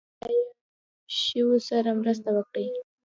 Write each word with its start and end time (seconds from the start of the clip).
بې 0.03 0.07
ځایه 0.19 0.43
شویو 1.19 1.57
سره 1.69 1.89
مرسته 2.01 2.29
وکړي. 2.33 2.67